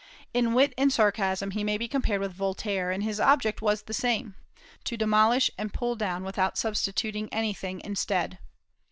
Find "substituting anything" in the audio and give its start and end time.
6.57-7.79